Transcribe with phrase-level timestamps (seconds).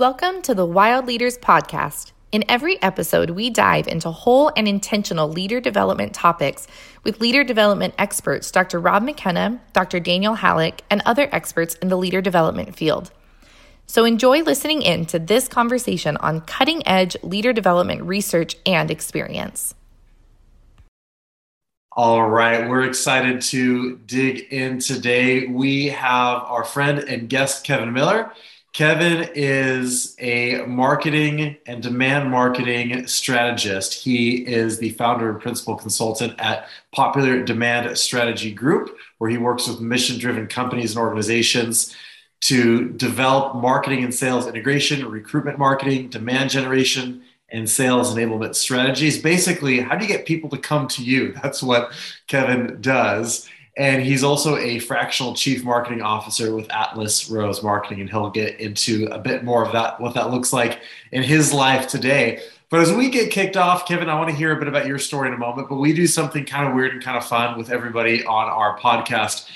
[0.00, 2.12] Welcome to the Wild Leaders Podcast.
[2.32, 6.66] In every episode, we dive into whole and intentional leader development topics
[7.04, 8.80] with leader development experts Dr.
[8.80, 10.00] Rob McKenna, Dr.
[10.00, 13.10] Daniel Hallak, and other experts in the leader development field.
[13.86, 19.74] So enjoy listening in to this conversation on cutting edge leader development research and experience.
[21.92, 25.46] All right, we're excited to dig in today.
[25.46, 28.32] We have our friend and guest, Kevin Miller.
[28.72, 33.94] Kevin is a marketing and demand marketing strategist.
[33.94, 39.66] He is the founder and principal consultant at Popular Demand Strategy Group, where he works
[39.66, 41.96] with mission driven companies and organizations
[42.42, 49.20] to develop marketing and sales integration, recruitment marketing, demand generation, and sales enablement strategies.
[49.20, 51.32] Basically, how do you get people to come to you?
[51.42, 51.92] That's what
[52.28, 53.48] Kevin does.
[53.76, 58.00] And he's also a fractional chief marketing officer with Atlas Rose Marketing.
[58.00, 60.80] And he'll get into a bit more of that, what that looks like
[61.12, 62.42] in his life today.
[62.68, 64.98] But as we get kicked off, Kevin, I want to hear a bit about your
[64.98, 65.68] story in a moment.
[65.68, 68.78] But we do something kind of weird and kind of fun with everybody on our
[68.78, 69.48] podcast.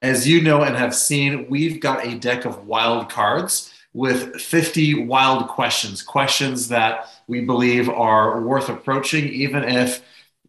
[0.00, 5.04] As you know and have seen, we've got a deck of wild cards with 50
[5.04, 10.02] wild questions, questions that we believe are worth approaching, even if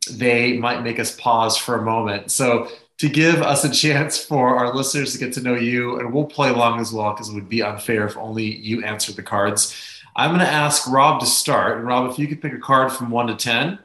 [0.10, 2.32] they might make us pause for a moment.
[2.32, 6.14] So to give us a chance for our listeners to get to know you, and
[6.14, 9.24] we'll play along as well because it would be unfair if only you answered the
[9.24, 9.76] cards.
[10.16, 11.78] I'm going to ask Rob to start.
[11.78, 13.80] And Rob, if you could pick a card from one to 10,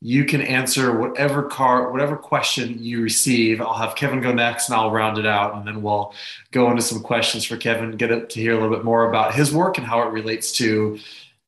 [0.00, 3.60] you can answer whatever card, whatever question you receive.
[3.60, 5.54] I'll have Kevin go next and I'll round it out.
[5.54, 6.14] And then we'll
[6.50, 9.52] go into some questions for Kevin, get to hear a little bit more about his
[9.52, 10.98] work and how it relates to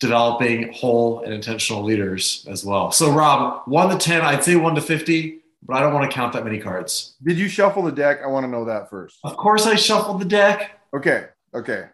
[0.00, 2.92] developing whole and intentional leaders as well.
[2.92, 6.14] So, Rob, one to 10, I'd say one to 50 but I don't want to
[6.14, 7.16] count that many cards.
[7.22, 8.20] Did you shuffle the deck?
[8.22, 9.18] I want to know that first.
[9.24, 10.80] Of course, I shuffled the deck.
[10.94, 11.26] Okay.
[11.54, 11.86] Okay.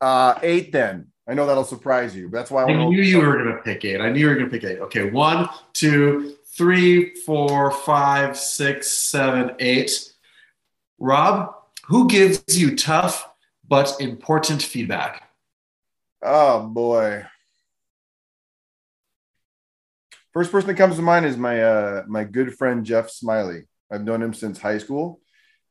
[0.00, 1.08] Uh, eight then.
[1.26, 2.30] I know that'll surprise you.
[2.30, 4.00] That's why I, I knew you were going to pick eight.
[4.00, 4.78] I knew you were going to pick eight.
[4.78, 5.10] Okay.
[5.10, 9.90] One, two, three, four, five, six, seven, eight.
[10.98, 11.54] Rob,
[11.86, 13.28] who gives you tough
[13.66, 15.28] but important feedback?
[16.22, 17.24] Oh, boy.
[20.38, 23.62] First person that comes to mind is my uh, my good friend Jeff Smiley.
[23.90, 25.20] I've known him since high school.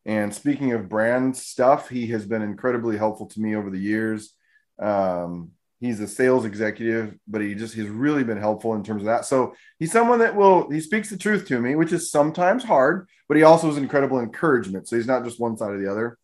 [0.06, 4.34] And speaking of brand stuff, he has been incredibly helpful to me over the years.
[4.78, 9.06] Um, he's a sales executive, but he just he's really been helpful in terms of
[9.06, 9.24] that.
[9.24, 13.08] So he's someone that will he speaks the truth to me, which is sometimes hard,
[13.30, 14.90] but he also is incredible encouragement.
[14.90, 16.18] So he's not just one side or the other.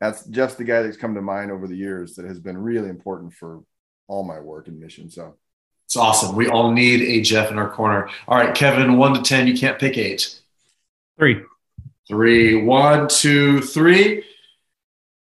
[0.00, 2.90] That's just the guy that's come to mind over the years that has been really
[2.90, 3.64] important for
[4.06, 5.10] all my work and mission.
[5.10, 5.34] So
[5.88, 6.36] it's awesome.
[6.36, 8.10] We all need a Jeff in our corner.
[8.28, 10.38] All right, Kevin, one to 10, you can't pick eight.
[11.18, 11.40] Three.
[12.06, 12.62] Three.
[12.62, 14.22] One, two, three.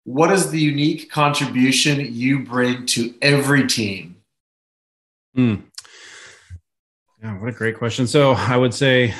[0.03, 4.17] What is the unique contribution you bring to every team?
[5.33, 5.55] Hmm.
[7.23, 8.05] Yeah, what a great question.
[8.05, 9.13] So I would say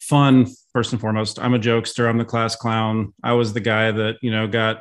[0.00, 1.38] fun first and foremost.
[1.38, 2.08] I'm a jokester.
[2.08, 3.12] I'm the class clown.
[3.22, 4.80] I was the guy that, you know, got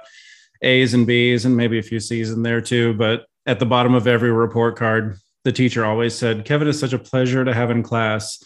[0.62, 2.94] A's and B's and maybe a few C's in there too.
[2.94, 6.94] But at the bottom of every report card, the teacher always said, Kevin is such
[6.94, 8.44] a pleasure to have in class,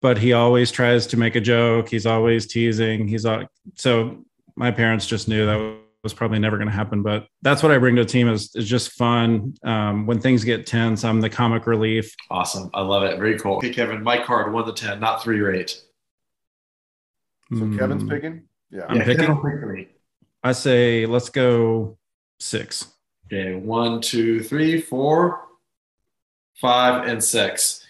[0.00, 1.88] but he always tries to make a joke.
[1.88, 3.08] He's always teasing.
[3.08, 4.24] He's all, so
[4.56, 7.78] my parents just knew that was probably never going to happen, but that's what I
[7.78, 9.54] bring to a team is, is just fun.
[9.64, 12.14] Um, when things get tense, I'm the comic relief.
[12.30, 12.70] Awesome.
[12.72, 13.18] I love it.
[13.18, 13.56] Very cool.
[13.56, 15.80] Okay, Kevin, my card, one to 10, not three or eight.
[17.50, 17.78] So mm.
[17.78, 18.44] Kevin's picking?
[18.70, 18.86] Yeah.
[18.88, 19.88] I'm yeah, picking.
[20.42, 21.98] I say, let's go
[22.38, 22.86] six.
[23.26, 23.54] Okay.
[23.54, 25.49] One, two, three, four,
[26.60, 27.86] five, and six.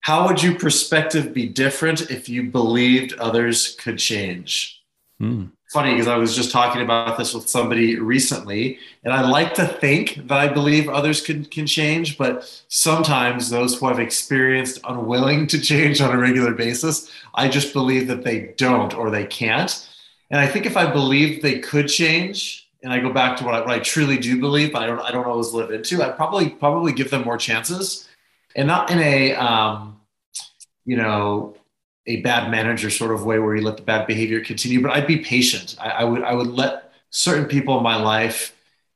[0.00, 4.82] How would your perspective be different if you believed others could change?
[5.18, 5.46] Hmm.
[5.72, 9.66] Funny because I was just talking about this with somebody recently, and I like to
[9.66, 15.46] think that I believe others can, can change, but sometimes those who have experienced unwilling
[15.48, 19.88] to change on a regular basis, I just believe that they don't or they can't.
[20.30, 23.54] And I think if I believed they could change, and I go back to what
[23.54, 26.02] I, what I truly do believe, but I don't I don't always live into.
[26.02, 28.06] I probably probably give them more chances,
[28.54, 30.00] and not in a um,
[30.84, 31.56] you know
[32.06, 34.82] a bad manager sort of way where you let the bad behavior continue.
[34.82, 35.76] But I'd be patient.
[35.80, 38.53] I, I would I would let certain people in my life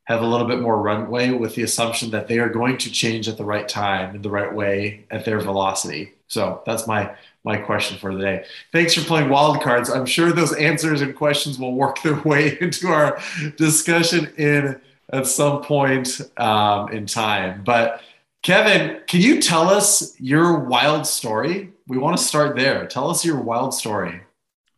[0.09, 3.29] have a little bit more runway with the assumption that they are going to change
[3.29, 6.15] at the right time in the right way at their velocity.
[6.29, 7.15] So that's my
[7.45, 8.45] my question for the day.
[8.73, 9.91] Thanks for playing wild cards.
[9.91, 13.21] I'm sure those answers and questions will work their way into our
[13.57, 14.81] discussion in
[15.13, 17.63] at some point um, in time.
[17.63, 18.01] But
[18.43, 21.71] Kevin, can you tell us your wild story?
[21.87, 22.87] We want to start there.
[22.87, 24.23] Tell us your wild story.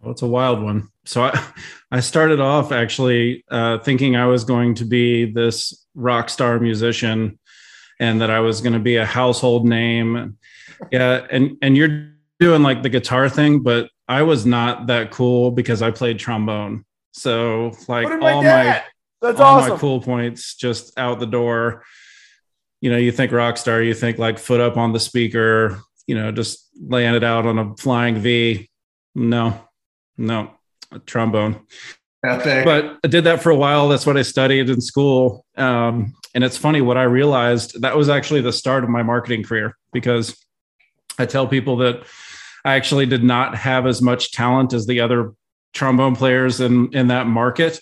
[0.01, 0.89] Well, it's a wild one.
[1.05, 1.53] So I,
[1.91, 7.39] I started off actually uh, thinking I was going to be this rock star musician
[7.99, 10.39] and that I was going to be a household name.
[10.91, 15.51] Yeah, and and you're doing like the guitar thing, but I was not that cool
[15.51, 16.85] because I played trombone.
[17.13, 18.83] So like all my
[19.21, 19.71] that's all awesome.
[19.71, 21.85] my cool points just out the door.
[22.81, 26.15] You know, you think rock star, you think like foot up on the speaker, you
[26.15, 28.71] know, just laying it out on a flying V.
[29.15, 29.69] No,
[30.17, 30.53] no,
[31.07, 31.61] trombone.
[32.25, 32.65] Epic.
[32.65, 33.89] But I did that for a while.
[33.89, 35.45] That's what I studied in school.
[35.57, 39.43] Um, and it's funny what I realized that was actually the start of my marketing
[39.43, 40.37] career because
[41.19, 42.03] I tell people that
[42.65, 45.33] I actually did not have as much talent as the other
[45.73, 47.81] trombone players in, in that market,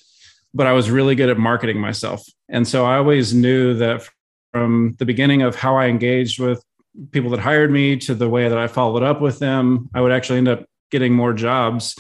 [0.55, 2.25] but I was really good at marketing myself.
[2.49, 4.09] And so I always knew that
[4.53, 6.63] from the beginning of how I engaged with
[7.11, 10.13] people that hired me to the way that I followed up with them, I would
[10.13, 11.97] actually end up getting more jobs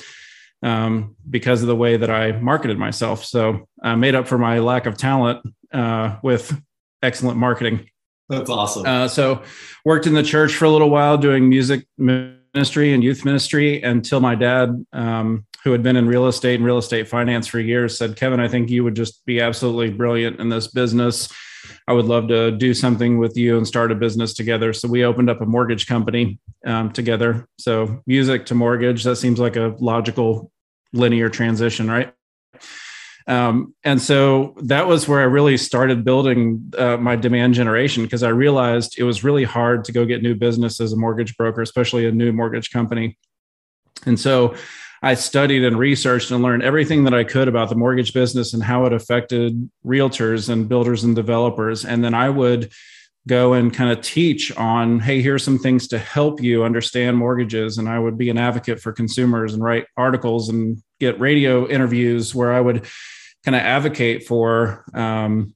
[0.63, 3.25] um, because of the way that I marketed myself.
[3.25, 6.61] So I made up for my lack of talent uh, with
[7.03, 7.89] excellent marketing.
[8.29, 8.85] That's awesome.
[8.85, 9.43] Uh, so
[9.85, 14.21] worked in the church for a little while doing music ministry and youth ministry until
[14.21, 17.97] my dad, um, who had been in real estate and real estate finance for years,
[17.97, 21.29] said, Kevin, I think you would just be absolutely brilliant in this business.
[21.87, 24.73] I would love to do something with you and start a business together.
[24.73, 26.39] So we opened up a mortgage company
[26.69, 27.49] um, together.
[27.59, 30.53] So music to mortgage, that seems like a logical
[30.93, 32.13] linear transition, right?
[33.27, 38.23] Um, and so that was where I really started building uh, my demand generation because
[38.23, 41.63] I realized it was really hard to go get new business as a mortgage broker,
[41.63, 43.19] especially a new mortgage company.
[44.07, 44.55] And so
[45.03, 48.63] I studied and researched and learned everything that I could about the mortgage business and
[48.63, 51.85] how it affected realtors and builders and developers.
[51.85, 52.73] And then I would
[53.27, 57.77] go and kind of teach on hey here's some things to help you understand mortgages
[57.79, 62.35] and i would be an advocate for consumers and write articles and get radio interviews
[62.35, 62.87] where i would
[63.45, 65.55] kind of advocate for um,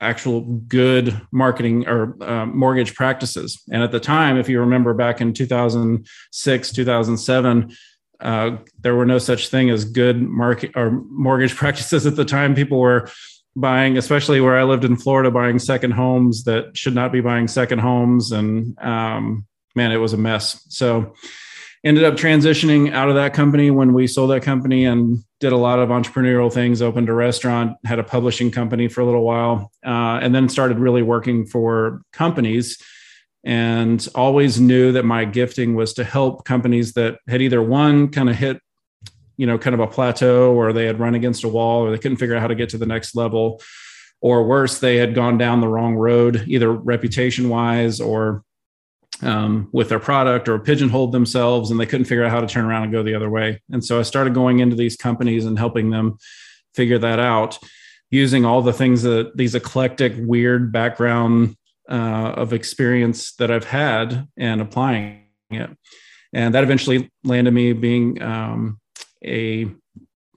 [0.00, 3.62] actual good marketing or uh, mortgage practices.
[3.70, 7.76] And at the time, if you remember back in 2006, 2007,
[8.20, 12.54] uh, there were no such thing as good market or mortgage practices at the time.
[12.54, 13.10] People were
[13.60, 17.48] buying, especially where I lived in Florida, buying second homes that should not be buying
[17.48, 18.32] second homes.
[18.32, 20.64] And um, man, it was a mess.
[20.68, 21.14] So
[21.84, 25.56] ended up transitioning out of that company when we sold that company and did a
[25.56, 29.70] lot of entrepreneurial things opened a restaurant had a publishing company for a little while
[29.86, 32.82] uh, and then started really working for companies
[33.44, 38.28] and always knew that my gifting was to help companies that had either one kind
[38.28, 38.60] of hit
[39.38, 41.98] you know kind of a plateau or they had run against a wall or they
[41.98, 43.62] couldn't figure out how to get to the next level
[44.20, 48.44] or worse they had gone down the wrong road either reputation wise or
[49.22, 52.64] um, with their product or pigeonholed themselves and they couldn't figure out how to turn
[52.64, 53.60] around and go the other way.
[53.70, 56.18] And so I started going into these companies and helping them
[56.74, 57.58] figure that out
[58.10, 61.56] using all the things that these eclectic, weird background
[61.90, 65.70] uh, of experience that I've had and applying it.
[66.32, 68.78] And that eventually landed me being um,
[69.24, 69.66] a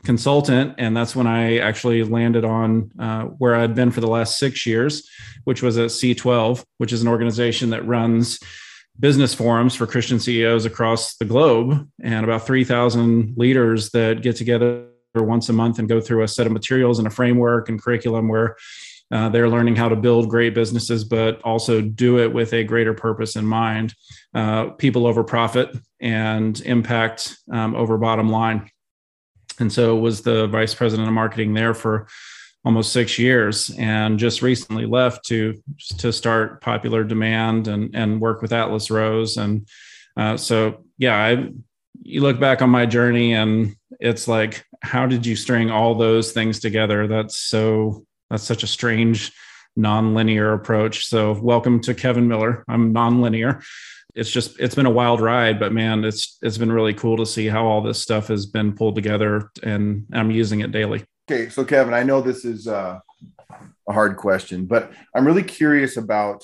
[0.04, 0.76] consultant.
[0.78, 4.66] And that's when I actually landed on uh, where I'd been for the last six
[4.66, 5.08] years,
[5.44, 8.40] which was at C12, which is an organization that runs
[9.00, 14.88] business forums for Christian CEOs across the globe, and about 3,000 leaders that get together
[15.16, 18.28] once a month and go through a set of materials and a framework and curriculum
[18.28, 18.56] where
[19.12, 22.94] uh, they're learning how to build great businesses, but also do it with a greater
[22.94, 23.94] purpose in mind.
[24.34, 28.70] Uh, people over profit and impact um, over bottom line.
[29.60, 32.08] And so was the vice president of marketing there for
[32.64, 35.62] almost six years and just recently left to
[35.98, 39.38] to start popular demand and and work with atlas rose.
[39.38, 39.68] And
[40.16, 41.50] uh, so yeah i
[42.04, 46.32] you look back on my journey and it's like how did you string all those
[46.32, 47.08] things together?
[47.08, 49.32] That's so that's such a strange
[49.76, 51.06] non-linear approach.
[51.06, 52.64] So welcome to kevin miller.
[52.68, 53.62] I'm non-linear.
[54.16, 57.26] It's just it's been a wild ride but man it's it's been really cool to
[57.26, 61.06] see how all this stuff has been pulled together and i'm using it daily.
[61.30, 63.00] Okay, so Kevin, I know this is uh,
[63.88, 66.44] a hard question, but I'm really curious about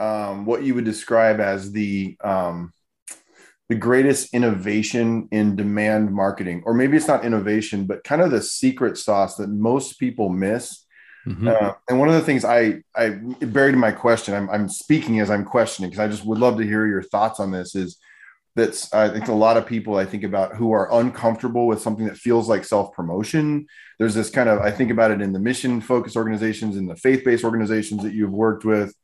[0.00, 2.72] um, what you would describe as the um,
[3.68, 8.42] the greatest innovation in demand marketing, or maybe it's not innovation, but kind of the
[8.42, 10.81] secret sauce that most people miss.
[11.26, 11.48] Mm-hmm.
[11.48, 15.20] Uh, and one of the things I I buried in my question, I'm, I'm speaking
[15.20, 17.74] as I'm questioning because I just would love to hear your thoughts on this.
[17.74, 17.98] Is
[18.56, 22.06] that's I think a lot of people I think about who are uncomfortable with something
[22.06, 23.66] that feels like self promotion.
[23.98, 26.96] There's this kind of I think about it in the mission focused organizations in the
[26.96, 28.94] faith based organizations that you've worked with,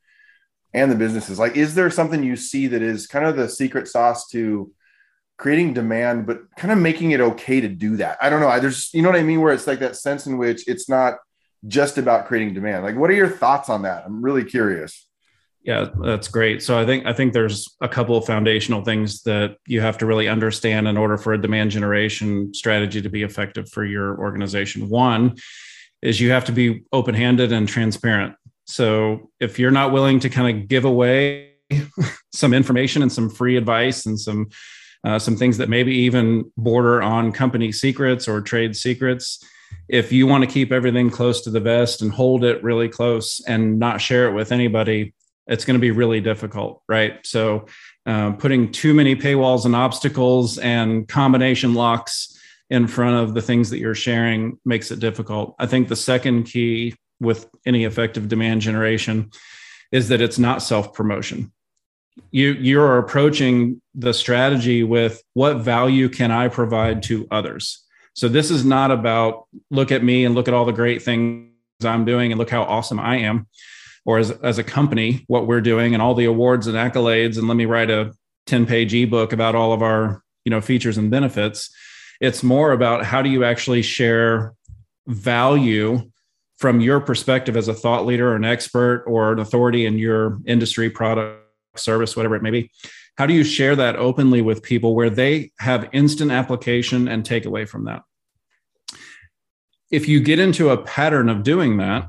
[0.75, 1.39] and the businesses.
[1.39, 4.73] Like, is there something you see that is kind of the secret sauce to
[5.37, 8.19] creating demand, but kind of making it okay to do that?
[8.21, 8.49] I don't know.
[8.49, 10.89] I there's you know what I mean, where it's like that sense in which it's
[10.89, 11.15] not
[11.67, 12.85] just about creating demand.
[12.85, 14.05] Like, what are your thoughts on that?
[14.07, 15.07] I'm really curious.
[15.62, 16.62] Yeah, that's great.
[16.62, 20.07] So I think I think there's a couple of foundational things that you have to
[20.07, 24.88] really understand in order for a demand generation strategy to be effective for your organization.
[24.88, 25.37] One
[26.00, 28.37] is you have to be open-handed and transparent.
[28.67, 31.55] So if you're not willing to kind of give away
[32.33, 34.49] some information and some free advice and some
[35.05, 39.45] uh, some things that maybe even border on company secrets or trade secrets,
[39.89, 43.41] if you want to keep everything close to the vest and hold it really close
[43.47, 45.15] and not share it with anybody,
[45.47, 47.25] it's going to be really difficult, right?
[47.27, 47.67] So,
[48.07, 52.39] uh, putting too many paywalls and obstacles and combination locks
[52.71, 55.55] in front of the things that you're sharing makes it difficult.
[55.59, 59.31] I think the second key with any effective demand generation
[59.91, 61.53] is that it's not self promotion.
[62.31, 67.85] You you're approaching the strategy with what value can I provide to others.
[68.19, 71.53] So this is not about look at me and look at all the great things
[71.85, 73.47] I'm doing and look how awesome I am
[74.05, 77.39] or as, as a company, what we're doing and all the awards and accolades.
[77.39, 78.13] And let me write a
[78.49, 81.71] 10 page ebook about all of our, you know, features and benefits.
[82.21, 84.53] It's more about how do you actually share
[85.07, 86.11] value
[86.57, 90.41] from your perspective as a thought leader or an expert or an authority in your
[90.45, 91.41] industry, product,
[91.77, 92.73] service, whatever it may be.
[93.19, 97.69] How do you share that openly with people where they have instant application and takeaway
[97.69, 98.03] from that?
[99.91, 102.09] If you get into a pattern of doing that,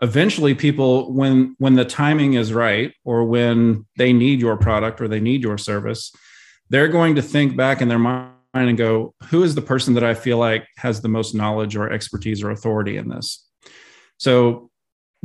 [0.00, 5.08] eventually people when when the timing is right or when they need your product or
[5.08, 6.12] they need your service
[6.68, 10.04] they're going to think back in their mind and go who is the person that
[10.04, 13.48] i feel like has the most knowledge or expertise or authority in this
[14.18, 14.70] so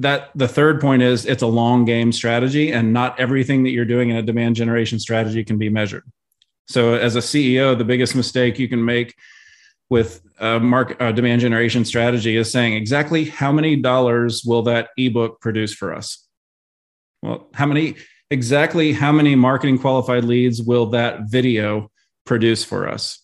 [0.01, 3.85] that the third point is it's a long game strategy and not everything that you're
[3.85, 6.03] doing in a demand generation strategy can be measured.
[6.67, 9.15] So as a ceo the biggest mistake you can make
[9.89, 15.39] with a market demand generation strategy is saying exactly how many dollars will that ebook
[15.39, 16.27] produce for us?
[17.21, 17.95] Well how many
[18.31, 21.91] exactly how many marketing qualified leads will that video
[22.25, 23.19] produce for us?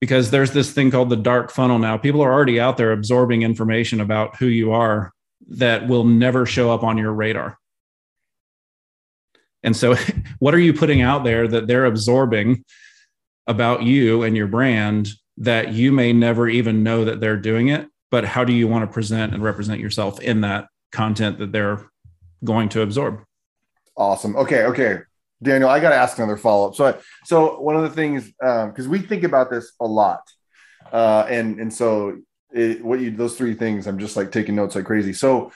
[0.00, 1.98] Because there's this thing called the dark funnel now.
[1.98, 5.12] People are already out there absorbing information about who you are
[5.48, 7.58] that will never show up on your radar.
[9.62, 9.96] And so
[10.38, 12.64] what are you putting out there that they're absorbing
[13.46, 17.88] about you and your brand that you may never even know that they're doing it?
[18.10, 21.88] But how do you want to present and represent yourself in that content that they're
[22.44, 23.22] going to absorb?
[23.96, 24.36] Awesome.
[24.36, 25.00] Okay okay.
[25.42, 26.74] Daniel i got to ask another follow-up.
[26.74, 30.22] So so one of the things because um, we think about this a lot
[30.92, 32.18] uh, and and so
[32.52, 35.52] it, what you those three things i'm just like taking notes like crazy so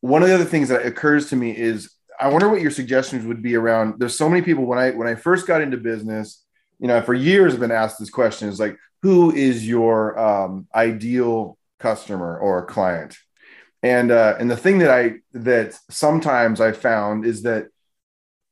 [0.00, 3.26] one of the other things that occurs to me is i wonder what your suggestions
[3.26, 6.42] would be around there's so many people when i when i first got into business
[6.82, 10.66] you know, for years I've been asked this question is like, who is your um,
[10.74, 13.16] ideal customer or client?
[13.84, 17.68] And uh, and the thing that I that sometimes I found is that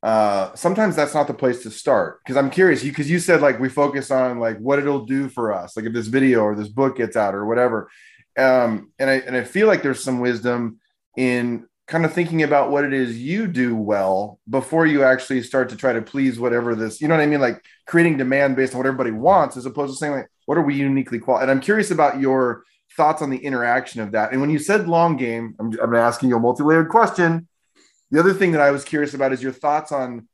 [0.02, 3.42] uh, sometimes that's not the place to start because I'm curious you because you said
[3.42, 6.54] like we focus on like what it'll do for us, like if this video or
[6.54, 7.90] this book gets out or whatever.
[8.38, 10.78] Um, and I and I feel like there's some wisdom
[11.16, 15.68] in kind of thinking about what it is you do well before you actually start
[15.68, 17.40] to try to please whatever this, you know what I mean?
[17.40, 20.62] Like creating demand based on what everybody wants, as opposed to saying like, what are
[20.62, 21.38] we uniquely qual?
[21.38, 22.62] And I'm curious about your
[22.96, 24.30] thoughts on the interaction of that.
[24.30, 27.48] And when you said long game, I'm, I'm asking you a multi-layered question.
[28.10, 30.28] The other thing that I was curious about is your thoughts on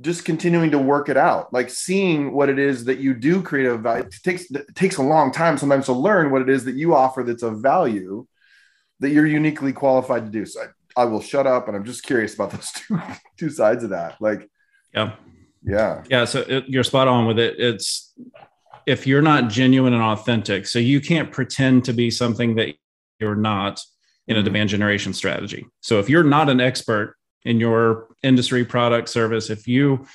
[0.00, 3.66] just continuing to work it out, like seeing what it is that you do create
[3.66, 4.04] a value.
[4.04, 6.94] It takes it takes a long time sometimes to learn what it is that you
[6.94, 8.26] offer that's of value
[9.00, 10.46] that you're uniquely qualified to do.
[10.46, 10.60] So
[10.96, 11.68] I will shut up.
[11.68, 13.00] And I'm just curious about those two
[13.38, 14.20] two sides of that.
[14.20, 14.48] Like,
[14.94, 15.12] yeah,
[15.64, 16.24] yeah, yeah.
[16.24, 17.58] So it, you're spot on with it.
[17.58, 18.14] It's
[18.86, 22.74] if you're not genuine and authentic, so you can't pretend to be something that
[23.18, 23.82] you're not
[24.28, 24.44] in a mm-hmm.
[24.44, 25.66] demand generation strategy.
[25.80, 30.06] So if you're not an expert in your industry, product, service, if you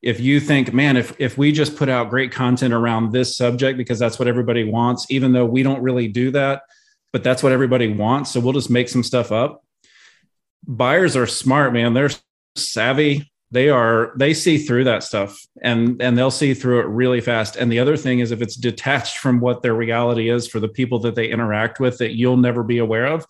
[0.00, 3.76] if you think, man, if if we just put out great content around this subject
[3.76, 6.62] because that's what everybody wants, even though we don't really do that,
[7.12, 9.62] but that's what everybody wants, so we'll just make some stuff up
[10.68, 11.94] buyers are smart, man.
[11.94, 12.10] They're
[12.56, 13.32] savvy.
[13.50, 17.56] They are they see through that stuff and and they'll see through it really fast.
[17.56, 20.68] And the other thing is if it's detached from what their reality is for the
[20.68, 23.26] people that they interact with that you'll never be aware of.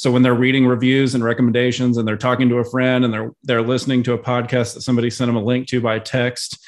[0.00, 3.32] So when they're reading reviews and recommendations and they're talking to a friend and they're
[3.42, 6.58] they're listening to a podcast that somebody sent them a link to by text,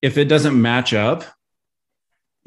[0.00, 1.24] if it doesn't match up,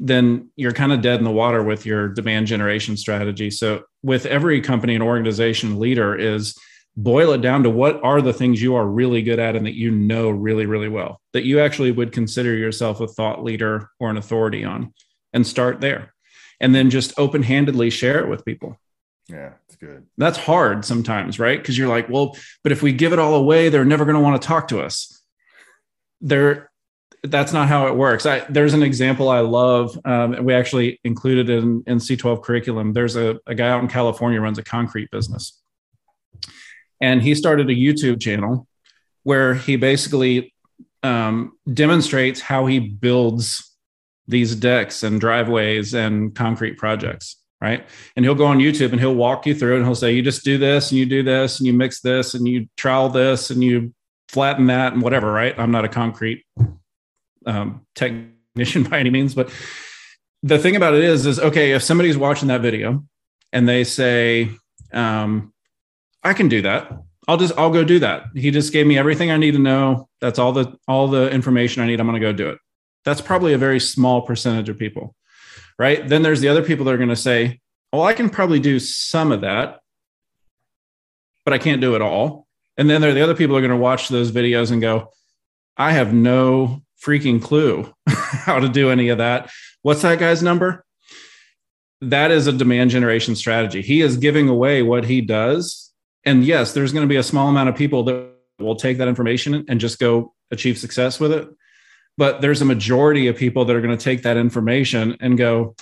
[0.00, 3.48] then you're kind of dead in the water with your demand generation strategy.
[3.48, 6.58] So with every company and organization leader is
[6.96, 9.76] boil it down to what are the things you are really good at and that
[9.76, 14.10] you know really really well that you actually would consider yourself a thought leader or
[14.10, 14.92] an authority on
[15.32, 16.12] and start there.
[16.58, 18.80] And then just open-handedly share it with people.
[19.28, 19.52] Yeah,
[19.86, 20.06] good.
[20.16, 21.58] that's hard sometimes right?
[21.58, 24.20] Because you're like well but if we give it all away they're never going to
[24.20, 25.22] want to talk to us.
[26.20, 26.70] They're
[27.22, 28.24] that's not how it works.
[28.24, 32.92] I, there's an example i love um, we actually included in, in c12 curriculum.
[32.92, 35.60] There's a, a guy out in california runs a concrete business.
[37.00, 38.66] And he started a youtube channel
[39.22, 40.54] where he basically
[41.02, 43.72] um, demonstrates how he builds
[44.28, 47.36] these decks and driveways and concrete projects
[47.66, 47.84] right?
[48.14, 50.44] And he'll go on youtube and he'll walk you through and he'll say you just
[50.44, 53.62] do this and you do this and you mix this and you trowel this and
[53.62, 53.92] you
[54.28, 55.58] flatten that and whatever right?
[55.58, 56.44] I'm not a concrete
[57.44, 59.50] um, technician by any means but
[60.42, 63.04] the thing about it is is okay if somebody's watching that video
[63.52, 64.50] and they say
[64.92, 65.52] um,
[66.22, 66.92] i can do that.
[67.28, 68.26] I'll just i'll go do that.
[68.36, 70.08] He just gave me everything i need to know.
[70.20, 71.98] That's all the all the information i need.
[71.98, 72.58] I'm going to go do it.
[73.04, 75.16] That's probably a very small percentage of people
[75.78, 76.06] right?
[76.06, 77.60] Then there's the other people that are going to say
[77.92, 79.80] well i can probably do some of that
[81.44, 82.46] but i can't do it all.
[82.78, 85.10] And then there are the other people are going to watch those videos and go
[85.76, 89.50] i have no freaking clue how to do any of that.
[89.82, 90.84] What's that guy's number?
[92.00, 93.80] That is a demand generation strategy.
[93.80, 95.92] He is giving away what he does.
[96.24, 99.08] And yes there's going to be a small amount of people that will take that
[99.08, 101.48] information and just go achieve success with it
[102.16, 105.74] but there's a majority of people that are going to take that information and go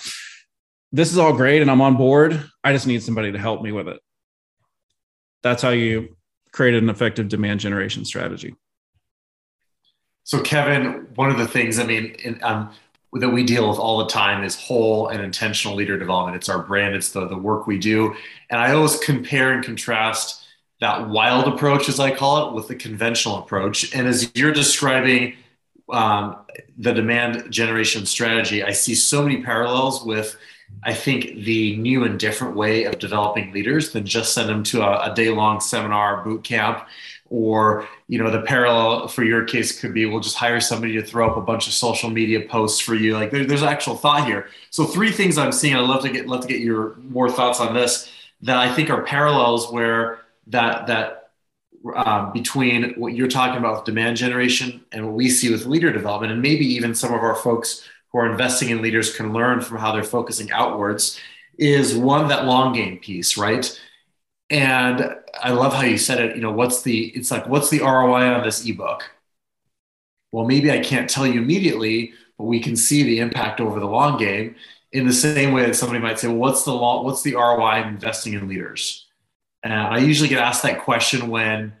[0.91, 3.71] this is all great and i'm on board i just need somebody to help me
[3.71, 3.99] with it
[5.43, 6.15] that's how you
[6.51, 8.55] create an effective demand generation strategy
[10.23, 12.71] So, Kevin, one of the things I mean in, um,
[13.13, 16.35] that we deal with all the time is whole and intentional leader development.
[16.35, 16.95] It's our brand.
[16.95, 18.15] It's the the work we do,
[18.49, 20.43] and I always compare and contrast
[20.81, 23.93] that wild approach, as I call it, with the conventional approach.
[23.95, 25.35] And as you're describing
[25.89, 26.37] um,
[26.77, 30.35] the demand generation strategy, I see so many parallels with.
[30.83, 34.81] I think the new and different way of developing leaders than just send them to
[34.81, 36.87] a, a day long seminar boot camp
[37.29, 41.03] or you know the parallel for your case could be we'll just hire somebody to
[41.03, 44.25] throw up a bunch of social media posts for you like there, there's actual thought
[44.27, 47.29] here so three things i'm seeing i'd love to get love to get your more
[47.29, 51.24] thoughts on this that i think are parallels where that that
[51.95, 55.91] um, between what you're talking about with demand generation and what we see with leader
[55.91, 59.61] development and maybe even some of our folks who are investing in leaders can learn
[59.61, 61.19] from how they're focusing outwards
[61.57, 63.79] is one that long game piece right
[64.49, 66.35] and I love how you said it.
[66.35, 67.07] You know, what's the?
[67.07, 69.09] It's like, what's the ROI on this ebook?
[70.31, 73.87] Well, maybe I can't tell you immediately, but we can see the impact over the
[73.87, 74.55] long game.
[74.91, 77.81] In the same way that somebody might say, well, "What's the long, What's the ROI
[77.81, 79.04] in investing in leaders?"
[79.65, 81.73] And I usually get asked that question when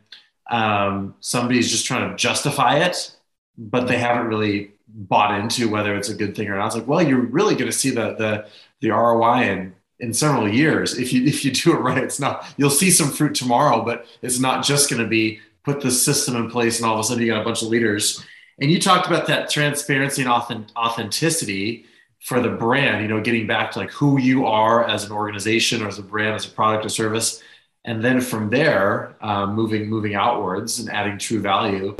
[0.49, 3.15] um, somebody's just trying to justify it,
[3.59, 6.65] but they haven't really bought into whether it's a good thing or not.
[6.65, 8.47] It's like, well, you're really going to see the the
[8.81, 10.97] the ROI in in several years.
[10.97, 14.07] If you if you do it right it's not you'll see some fruit tomorrow but
[14.23, 17.03] it's not just going to be put the system in place and all of a
[17.03, 18.23] sudden you got a bunch of leaders.
[18.59, 20.31] And you talked about that transparency and
[20.75, 21.85] authenticity
[22.21, 25.83] for the brand you know getting back to like who you are as an organization
[25.83, 27.43] or as a brand as a product or service
[27.85, 31.95] and then from there um, moving moving outwards and adding true value.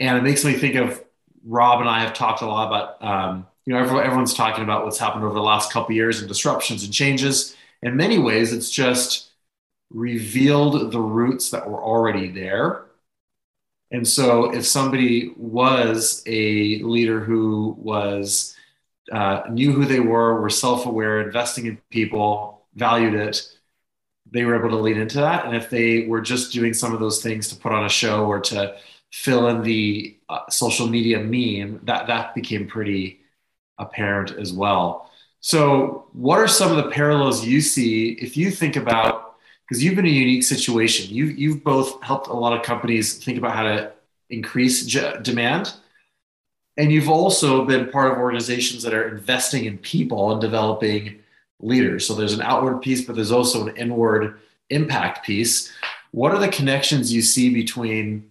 [0.00, 1.04] And it makes me think of
[1.44, 4.98] rob and i have talked a lot about um, you know everyone's talking about what's
[4.98, 7.56] happened over the last couple years and disruptions and changes.
[7.82, 9.30] In many ways it's just
[9.90, 12.84] revealed the roots that were already there.
[13.90, 18.54] And so if somebody was a leader who was
[19.10, 23.57] uh, knew who they were were self-aware investing in people valued it
[24.30, 27.00] they were able to lead into that and if they were just doing some of
[27.00, 28.74] those things to put on a show or to
[29.12, 33.20] fill in the uh, social media meme that that became pretty
[33.78, 35.10] apparent as well.
[35.40, 39.36] So, what are some of the parallels you see if you think about
[39.68, 41.14] because you've been in a unique situation?
[41.14, 43.92] You you've both helped a lot of companies think about how to
[44.30, 44.84] increase
[45.22, 45.74] demand,
[46.76, 51.20] and you've also been part of organizations that are investing in people and developing
[51.60, 52.06] leaders.
[52.06, 54.40] So there's an outward piece, but there's also an inward
[54.70, 55.72] impact piece.
[56.12, 58.30] What are the connections you see between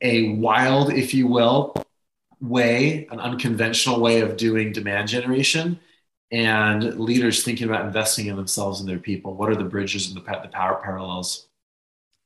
[0.00, 1.74] a wild, if you will,
[2.40, 5.78] way, an unconventional way of doing demand generation,
[6.32, 9.34] and leaders thinking about investing in themselves and their people.
[9.34, 11.48] What are the bridges and the, the power parallels?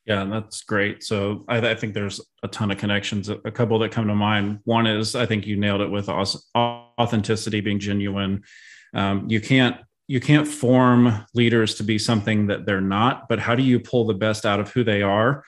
[0.04, 1.02] Yeah, that's great.
[1.02, 3.30] So I, I, think there's a ton of connections.
[3.30, 4.60] A couple that come to mind.
[4.64, 8.44] One is I think you nailed it with authenticity, being genuine.
[8.92, 13.28] Um, you can't you can't form leaders to be something that they're not.
[13.28, 15.44] But how do you pull the best out of who they are?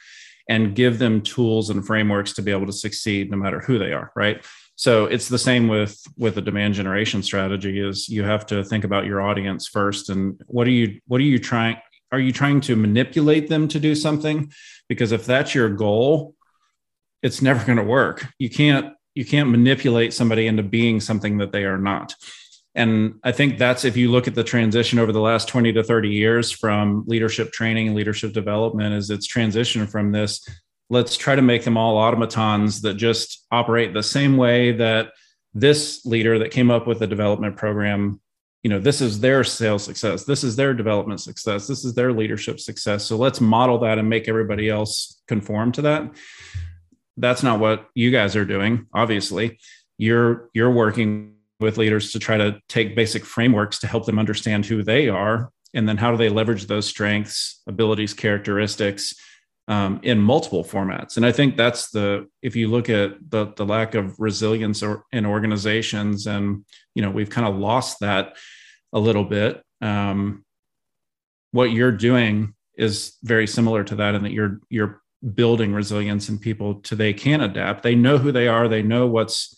[0.49, 3.93] and give them tools and frameworks to be able to succeed no matter who they
[3.93, 4.45] are right
[4.77, 8.85] so it's the same with with the demand generation strategy is you have to think
[8.85, 11.77] about your audience first and what are you what are you trying
[12.13, 14.51] are you trying to manipulate them to do something
[14.89, 16.35] because if that's your goal
[17.23, 21.51] it's never going to work you can't you can't manipulate somebody into being something that
[21.51, 22.15] they are not
[22.77, 25.83] and i think that's if you look at the transition over the last 20 to
[25.83, 30.47] 30 years from leadership training and leadership development is it's transition from this
[30.89, 35.11] let's try to make them all automatons that just operate the same way that
[35.55, 38.21] this leader that came up with the development program
[38.63, 42.13] you know this is their sales success this is their development success this is their
[42.13, 43.05] leadership success.
[43.05, 46.11] So let's model that and make everybody else conform to that.
[47.17, 49.61] That's not what you guys are doing obviously.
[49.99, 54.67] You're you're working with leaders to try to take basic frameworks to help them understand
[54.67, 59.15] who they are and then how do they leverage those strengths abilities characteristics
[59.69, 61.17] um, in multiple formats.
[61.17, 65.05] And I think that's the if you look at the the lack of resilience or,
[65.13, 66.65] in organizations, and
[66.95, 68.37] you know we've kind of lost that
[68.93, 69.63] a little bit.
[69.81, 70.45] Um,
[71.51, 75.03] what you're doing is very similar to that, in that you're you're
[75.35, 77.83] building resilience in people to they can adapt.
[77.83, 78.69] They know who they are.
[78.69, 79.57] They know what's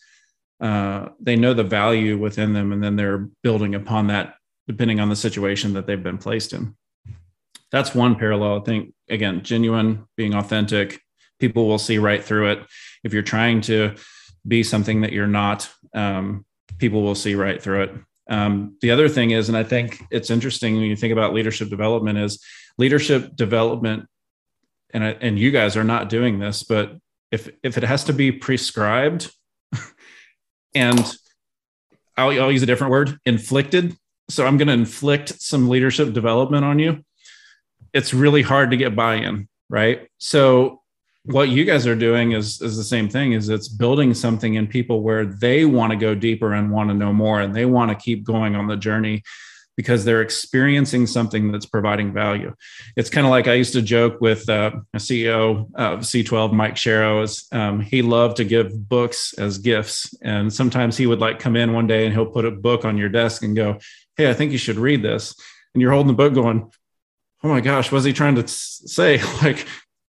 [0.61, 4.35] uh, they know the value within them, and then they're building upon that
[4.67, 6.77] depending on the situation that they've been placed in
[7.71, 8.61] that's one parallel.
[8.61, 11.01] I think again, genuine, being authentic,
[11.39, 12.67] people will see right through it.
[13.05, 13.95] If you're trying to
[14.47, 16.45] be something that you're not, um,
[16.79, 17.95] people will see right through it.
[18.31, 21.69] Um, the other thing is, and I think it's interesting when you think about leadership
[21.69, 22.43] development, is
[22.77, 24.07] leadership development,
[24.93, 26.97] and and you guys are not doing this, but
[27.31, 29.33] if if it has to be prescribed,
[30.79, 30.99] and
[32.17, 33.97] I'll, I'll use a different word, inflicted.
[34.31, 37.05] So I'm going to inflict some leadership development on you
[37.93, 40.09] it's really hard to get buy-in, right?
[40.19, 40.83] So
[41.25, 44.67] what you guys are doing is is the same thing is it's building something in
[44.67, 47.91] people where they want to go deeper and want to know more and they want
[47.91, 49.23] to keep going on the journey
[49.79, 52.53] because they're experiencing something that's providing value.
[52.97, 56.75] It's kind of like I used to joke with uh, a CEO of C12, Mike
[56.75, 60.13] Sharrow, is um, he loved to give books as gifts.
[60.21, 62.99] And sometimes he would like come in one day and he'll put a book on
[62.99, 63.79] your desk and go,
[64.17, 65.33] Hey, I think you should read this.
[65.75, 66.73] And you're holding the book going,
[67.45, 69.21] oh my gosh, what's he trying to say?
[69.43, 69.65] Like,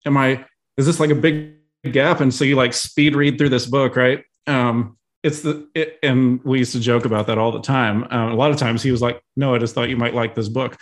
[0.08, 0.43] am I,
[0.76, 1.54] is this like a big
[1.91, 2.19] gap?
[2.19, 4.24] And so you like speed read through this book, right?
[4.47, 8.03] Um, it's the, it, and we used to joke about that all the time.
[8.12, 10.36] Uh, a lot of times he was like, no, I just thought you might like
[10.36, 10.77] this book.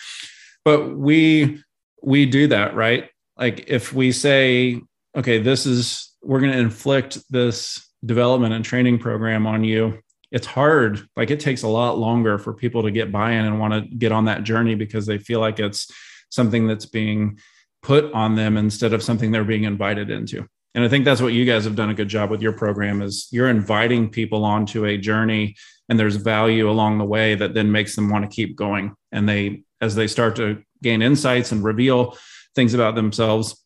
[0.63, 1.61] But we,
[2.01, 3.09] we do that, right?
[3.37, 4.81] Like if we say,
[5.15, 9.99] okay, this is, we're going to inflict this development and training program on you
[10.31, 13.73] it's hard like it takes a lot longer for people to get buy-in and want
[13.73, 15.91] to get on that journey because they feel like it's
[16.29, 17.39] something that's being
[17.81, 21.33] put on them instead of something they're being invited into and i think that's what
[21.33, 24.85] you guys have done a good job with your program is you're inviting people onto
[24.85, 25.55] a journey
[25.87, 29.27] and there's value along the way that then makes them want to keep going and
[29.27, 32.17] they as they start to gain insights and reveal
[32.55, 33.63] things about themselves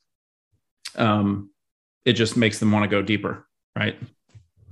[0.95, 1.49] um,
[2.05, 3.97] it just makes them want to go deeper right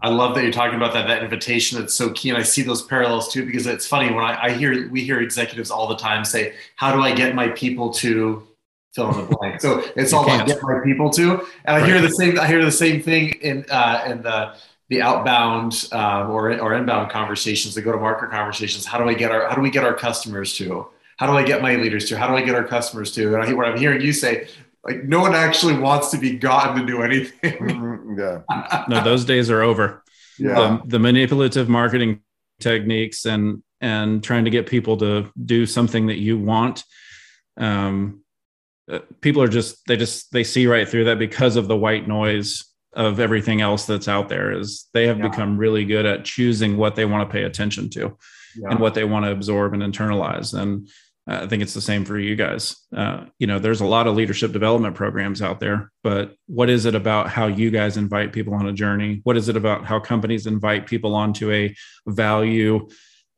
[0.04, 1.80] I love that you're talking about that that invitation.
[1.80, 4.50] That's so key, and I see those parallels too because it's funny when I, I
[4.52, 8.48] hear we hear executives all the time say, "How do I get my people to
[8.94, 10.42] fill in the blank?" So it's you all can't.
[10.42, 11.32] about get my people to,
[11.66, 11.88] and I right.
[11.88, 12.40] hear the same.
[12.40, 14.56] I hear the same thing in uh, in the
[14.90, 18.86] the outbound uh, or or inbound conversations, the go to market conversations.
[18.86, 20.88] How do I get our How do we get our customers to?
[21.18, 22.18] How do I get my leaders to?
[22.18, 23.34] How do I get our customers to?
[23.34, 24.48] And I, hear what I'm hearing you say,
[24.84, 27.54] like no one actually wants to be gotten to do anything.
[27.54, 28.86] Mm-hmm, yeah.
[28.90, 30.04] no, those days are over.
[30.38, 30.56] Yeah.
[30.56, 32.22] The, the, manipulative marketing
[32.60, 36.84] techniques and and trying to get people to do something that you want.
[37.56, 38.21] Um,
[38.90, 42.08] uh, people are just they just they see right through that because of the white
[42.08, 45.30] noise of everything else that's out there is they have yeah.
[45.30, 48.18] become really good at choosing what they want to pay attention to
[48.56, 48.70] yeah.
[48.70, 50.90] and what they want to absorb and internalize and
[51.28, 52.76] I think it's the same for you guys.
[52.96, 56.86] Uh, you know, there's a lot of leadership development programs out there, but what is
[56.86, 59.22] it about how you guys invite people on a journey?
[59.24, 61.76] What is it about how companies invite people onto a
[62.08, 62.88] value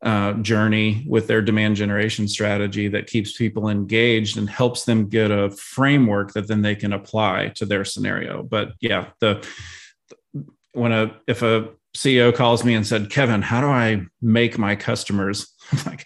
[0.03, 5.31] uh, journey with their demand generation strategy that keeps people engaged and helps them get
[5.31, 8.43] a framework that then they can apply to their scenario?
[8.43, 9.47] But yeah, the
[10.73, 14.75] when a if a CEO calls me and said, Kevin, how do I make my
[14.75, 16.05] customers I'm like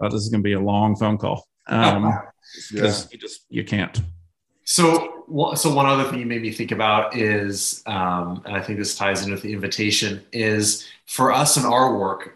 [0.00, 2.04] oh, this is going to be a long phone call um,
[2.70, 3.08] because yeah.
[3.12, 4.00] you just you can't.
[4.64, 8.80] So, so one other thing you made me think about is, um, and I think
[8.80, 12.35] this ties in with the invitation, is for us in our work,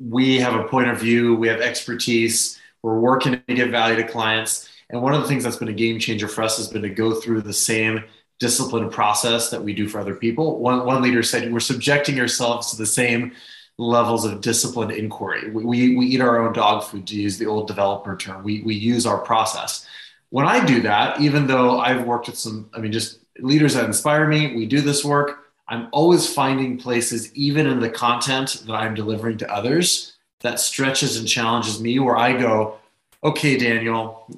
[0.00, 4.06] we have a point of view, we have expertise, we're working to give value to
[4.06, 4.68] clients.
[4.90, 6.88] And one of the things that's been a game changer for us has been to
[6.88, 8.04] go through the same
[8.38, 10.60] disciplined process that we do for other people.
[10.60, 13.32] One, one leader said, We're subjecting ourselves to the same
[13.78, 15.50] levels of disciplined inquiry.
[15.50, 18.42] We, we, we eat our own dog food, to use the old developer term.
[18.42, 19.86] We, we use our process.
[20.30, 23.84] When I do that, even though I've worked with some, I mean, just leaders that
[23.84, 25.47] inspire me, we do this work.
[25.68, 31.16] I'm always finding places, even in the content that I'm delivering to others, that stretches
[31.16, 32.78] and challenges me where I go,
[33.22, 34.30] okay, Daniel,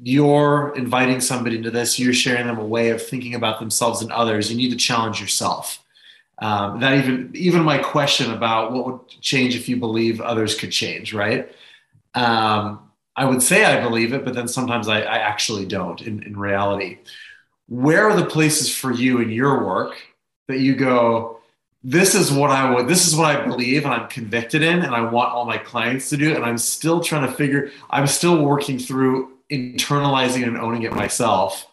[0.00, 4.12] you're inviting somebody into this, you're sharing them a way of thinking about themselves and
[4.12, 4.50] others.
[4.50, 5.84] You need to challenge yourself.
[6.40, 10.70] Um, that even even my question about what would change if you believe others could
[10.70, 11.50] change, right?
[12.14, 16.22] Um, I would say I believe it, but then sometimes I, I actually don't in,
[16.22, 16.98] in reality.
[17.66, 19.96] Where are the places for you in your work
[20.48, 21.38] that you go,
[21.84, 24.94] this is what I would, this is what I believe and I'm convicted in, and
[24.94, 26.34] I want all my clients to do.
[26.34, 31.66] And I'm still trying to figure, I'm still working through internalizing and owning it myself,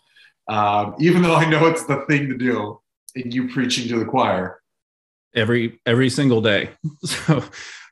[0.48, 2.80] um, even though I know it's the thing to do.
[3.16, 4.60] And you preaching to the choir
[5.36, 6.70] every every single day.
[7.06, 7.44] So,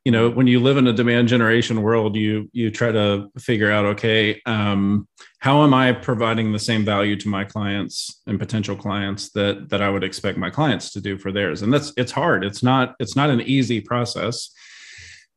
[0.05, 3.71] you know, when you live in a demand generation world, you you try to figure
[3.71, 5.07] out, okay, um,
[5.39, 9.81] how am I providing the same value to my clients and potential clients that that
[9.81, 11.61] I would expect my clients to do for theirs?
[11.61, 12.43] And that's it's hard.
[12.43, 14.49] It's not it's not an easy process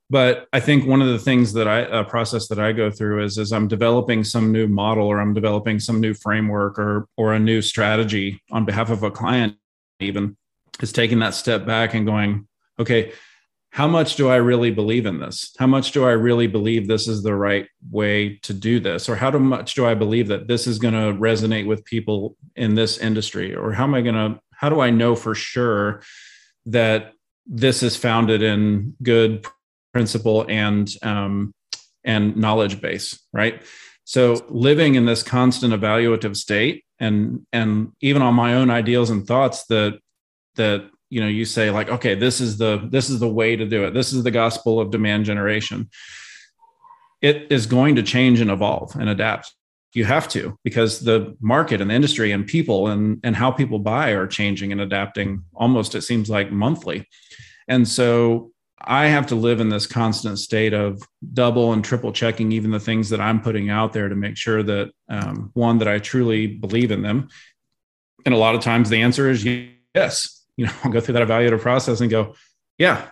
[0.08, 3.24] but i think one of the things that i a process that i go through
[3.24, 7.34] is is i'm developing some new model or i'm developing some new framework or or
[7.34, 9.56] a new strategy on behalf of a client
[10.00, 10.36] even
[10.80, 12.46] is taking that step back and going
[12.78, 13.12] okay
[13.70, 15.54] how much do i really believe in this?
[15.58, 19.08] How much do i really believe this is the right way to do this?
[19.08, 22.74] Or how much do i believe that this is going to resonate with people in
[22.74, 23.54] this industry?
[23.54, 26.02] Or how am i going to how do i know for sure
[26.64, 27.12] that
[27.46, 29.46] this is founded in good
[29.92, 31.54] principle and um,
[32.04, 33.62] and knowledge base, right?
[34.04, 39.26] So living in this constant evaluative state, and and even on my own ideals and
[39.26, 39.98] thoughts that
[40.56, 43.66] that you know you say like, okay, this is the this is the way to
[43.66, 43.94] do it.
[43.94, 45.88] This is the gospel of demand generation.
[47.22, 49.54] It is going to change and evolve and adapt
[49.94, 53.78] you have to because the market and the industry and people and and how people
[53.78, 57.08] buy are changing and adapting almost it seems like monthly
[57.66, 62.52] and so I have to live in this constant state of double and triple checking
[62.52, 65.88] even the things that I'm putting out there to make sure that um, one that
[65.88, 67.28] I truly believe in them.
[68.24, 69.44] And a lot of times the answer is
[69.94, 70.35] yes.
[70.56, 72.34] You know, I'll go through that evaluative process and go,
[72.78, 73.08] yeah,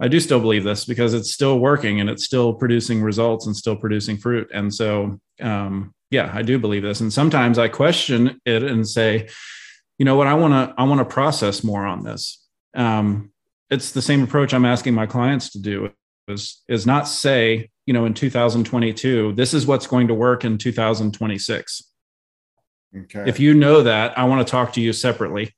[0.00, 3.56] I do still believe this because it's still working and it's still producing results and
[3.56, 4.50] still producing fruit.
[4.52, 7.00] And so, um, yeah, I do believe this.
[7.00, 9.28] And sometimes I question it and say,
[9.98, 12.44] you know what, I want to I want to process more on this.
[12.74, 13.30] Um,
[13.70, 15.90] it's the same approach I'm asking my clients to do
[16.28, 20.58] is, is not say, you know, in 2022, this is what's going to work in
[20.58, 21.82] 2026.
[22.96, 23.24] Okay.
[23.26, 25.54] If you know that, I want to talk to you separately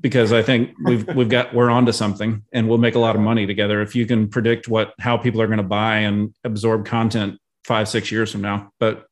[0.00, 3.22] because I think we've we've got we're onto something and we'll make a lot of
[3.22, 6.84] money together if you can predict what how people are going to buy and absorb
[6.84, 8.70] content five six years from now.
[8.78, 9.06] But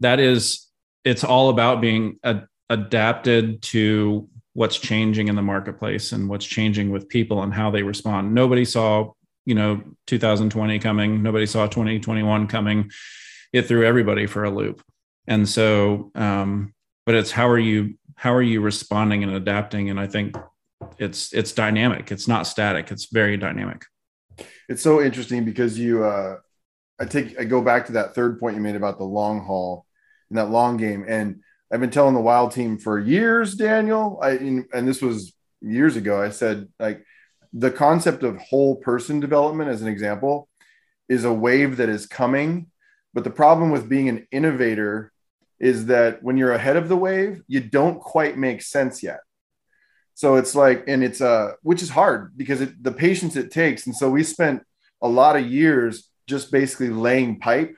[0.00, 0.66] that is
[1.04, 6.90] it's all about being a, adapted to what's changing in the marketplace and what's changing
[6.90, 8.34] with people and how they respond.
[8.34, 9.12] Nobody saw,
[9.44, 11.22] you know, 2020 coming.
[11.22, 12.90] Nobody saw 2021 coming.
[13.52, 14.82] It threw everybody for a loop.
[15.26, 16.72] And so, um,
[17.04, 19.90] but it's how are you how are you responding and adapting?
[19.90, 20.36] And I think
[20.98, 22.12] it's it's dynamic.
[22.12, 22.90] It's not static.
[22.90, 23.84] It's very dynamic.
[24.68, 26.36] It's so interesting because you uh,
[27.00, 29.86] I take I go back to that third point you made about the long haul
[30.30, 31.40] and that long game and
[31.72, 34.20] I've been telling the Wild team for years, Daniel.
[34.22, 36.22] I and this was years ago.
[36.22, 37.04] I said like
[37.52, 40.48] the concept of whole person development, as an example,
[41.08, 42.68] is a wave that is coming.
[43.12, 45.12] But the problem with being an innovator
[45.58, 49.20] is that when you're ahead of the wave, you don't quite make sense yet.
[50.14, 53.86] So it's like, and it's uh, which is hard because it, the patience it takes.
[53.86, 54.62] And so we spent
[55.02, 57.76] a lot of years just basically laying pipe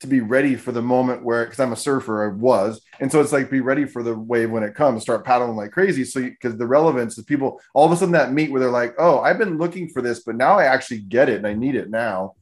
[0.00, 3.20] to be ready for the moment where because I'm a surfer, I was, and so
[3.20, 6.04] it's like be ready for the wave when it comes, start paddling like crazy.
[6.04, 8.94] So because the relevance is people all of a sudden that meet where they're like,
[8.98, 11.74] oh, I've been looking for this, but now I actually get it and I need
[11.74, 12.34] it now.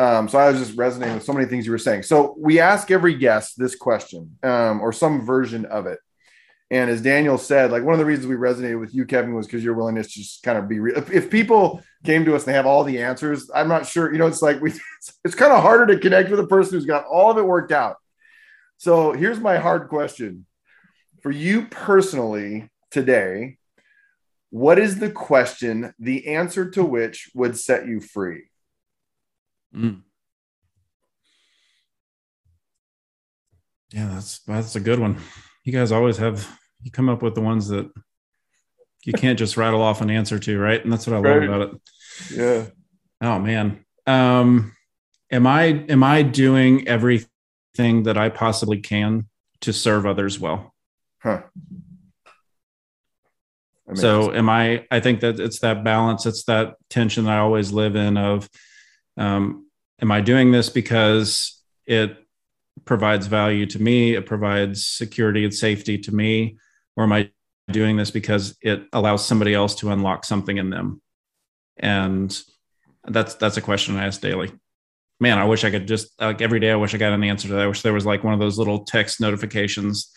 [0.00, 2.04] Um, so I was just resonating with so many things you were saying.
[2.04, 5.98] So we ask every guest this question um, or some version of it.
[6.70, 9.46] And as Daniel said, like one of the reasons we resonated with you, Kevin, was
[9.46, 10.96] because your willingness to just kind of be real.
[10.96, 14.10] If, if, people came to us and they have all the answers, I'm not sure.
[14.10, 16.74] You know, it's like we, it's, it's kind of harder to connect with a person
[16.74, 17.96] who's got all of it worked out.
[18.78, 20.46] So here's my hard question
[21.22, 23.58] for you personally today.
[24.48, 28.49] What is the question, the answer to which would set you free?
[29.74, 30.02] Mm.
[33.92, 35.18] Yeah, that's that's a good one.
[35.64, 36.48] you guys always have
[36.82, 37.90] you come up with the ones that
[39.04, 40.82] you can't just rattle off an answer to, right?
[40.82, 41.48] And that's what I love Right.
[41.48, 41.80] about it.
[42.30, 42.66] Yeah.
[43.20, 43.84] Oh man.
[44.06, 44.72] Um
[45.30, 49.26] am I am I doing everything that I possibly can
[49.62, 50.74] to serve others well?
[51.22, 51.42] Huh.
[53.94, 57.72] So am I I think that it's that balance, it's that tension that I always
[57.72, 58.48] live in of
[59.20, 59.66] um
[60.00, 62.16] am I doing this because it
[62.84, 66.58] provides value to me, it provides security and safety to me,
[66.96, 67.30] or am I
[67.70, 71.00] doing this because it allows somebody else to unlock something in them?
[71.76, 72.36] And
[73.04, 74.52] that's that's a question I ask daily.
[75.20, 76.70] Man, I wish I could just like every day.
[76.70, 77.62] I wish I got an answer to that.
[77.62, 80.10] I wish there was like one of those little text notifications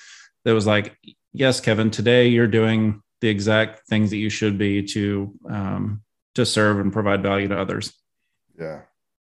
[0.45, 0.97] that was like,
[1.33, 6.01] "Yes, Kevin, today you're doing the exact things that you should be to um,
[6.35, 7.93] to serve and provide value to others."
[8.59, 8.81] yeah.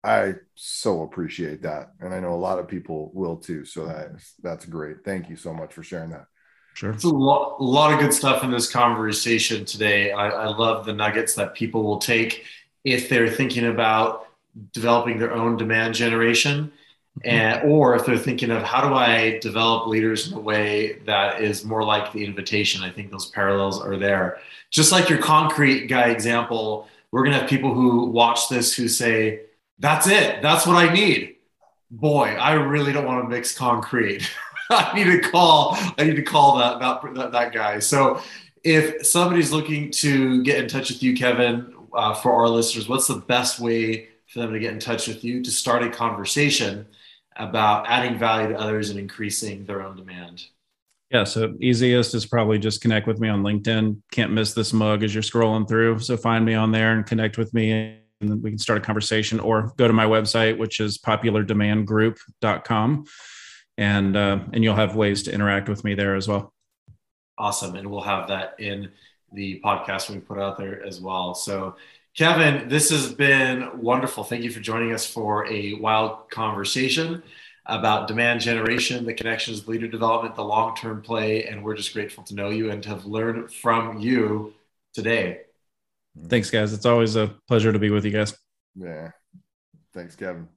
[0.04, 1.94] I so appreciate that.
[2.02, 3.64] And I know a lot of people will too.
[3.66, 4.12] So that
[4.42, 4.98] that's great.
[5.06, 6.26] Thank you so much for sharing that.
[6.74, 6.92] Sure.
[6.92, 10.12] It's a lot, a lot of good stuff in this conversation today.
[10.12, 12.46] I, I love the nuggets that people will take
[12.84, 14.28] if they're thinking about
[14.72, 16.72] developing their own demand generation,
[17.20, 17.30] mm-hmm.
[17.30, 21.42] and or if they're thinking of how do I develop leaders in a way that
[21.42, 22.84] is more like the invitation.
[22.84, 24.40] I think those parallels are there.
[24.72, 29.42] Just like your concrete guy example, we're gonna have people who watch this who say,
[29.84, 30.42] "That's it.
[30.42, 31.36] That's what I need."
[31.92, 34.28] Boy, I really don't want to mix concrete.
[34.72, 35.78] I need to call.
[36.00, 37.78] I need to call that that that, that guy.
[37.78, 38.20] So,
[38.64, 43.08] if somebody's looking to get in touch with you, Kevin, uh, for our listeners, what's
[43.08, 46.88] the best way for them to get in touch with you to start a conversation
[47.36, 50.46] about adding value to others and increasing their own demand?
[51.12, 54.02] Yeah, so easiest is probably just connect with me on LinkedIn.
[54.12, 56.00] Can't miss this mug as you're scrolling through.
[56.00, 59.40] So find me on there and connect with me, and we can start a conversation.
[59.40, 63.06] Or go to my website, which is populardemandgroup.com,
[63.78, 66.54] and uh, and you'll have ways to interact with me there as well.
[67.38, 67.76] Awesome.
[67.76, 68.92] And we'll have that in
[69.32, 71.34] the podcast we put out there as well.
[71.34, 71.76] So,
[72.16, 74.24] Kevin, this has been wonderful.
[74.24, 77.24] Thank you for joining us for a wild conversation
[77.66, 81.46] about demand generation, the connections, leader development, the long term play.
[81.46, 84.54] And we're just grateful to know you and to have learned from you
[84.94, 85.42] today.
[86.28, 86.74] Thanks, guys.
[86.74, 88.38] It's always a pleasure to be with you guys.
[88.76, 89.12] Yeah.
[89.94, 90.48] Thanks, Kevin.